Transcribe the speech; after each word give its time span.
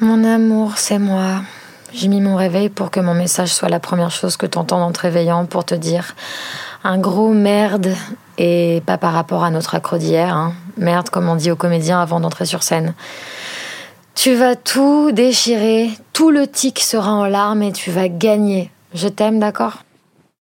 Mon 0.00 0.22
amour, 0.22 0.78
c'est 0.78 1.00
moi. 1.00 1.42
J'ai 1.92 2.06
mis 2.06 2.20
mon 2.20 2.36
réveil 2.36 2.68
pour 2.68 2.92
que 2.92 3.00
mon 3.00 3.14
message 3.14 3.52
soit 3.52 3.68
la 3.68 3.80
première 3.80 4.12
chose 4.12 4.36
que 4.36 4.46
t'entends 4.46 4.82
en 4.82 4.92
te 4.92 5.00
réveillant 5.00 5.44
pour 5.46 5.64
te 5.64 5.74
dire 5.74 6.14
un 6.84 6.98
gros 6.98 7.32
merde 7.32 7.92
et 8.36 8.80
pas 8.86 8.96
par 8.96 9.12
rapport 9.12 9.42
à 9.42 9.50
notre 9.50 9.74
accro 9.74 9.98
d'hier. 9.98 10.36
hein. 10.36 10.52
Merde, 10.76 11.08
comme 11.08 11.28
on 11.28 11.34
dit 11.34 11.50
aux 11.50 11.56
comédiens 11.56 12.00
avant 12.00 12.20
d'entrer 12.20 12.46
sur 12.46 12.62
scène. 12.62 12.94
Tu 14.14 14.34
vas 14.34 14.54
tout 14.54 15.10
déchirer, 15.10 15.90
tout 16.12 16.30
le 16.30 16.46
tic 16.46 16.78
sera 16.78 17.12
en 17.12 17.26
larmes 17.26 17.62
et 17.62 17.72
tu 17.72 17.90
vas 17.90 18.08
gagner. 18.08 18.70
Je 18.94 19.08
t'aime, 19.08 19.40
d'accord? 19.40 19.78